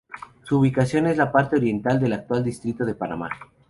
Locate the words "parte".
1.31-1.57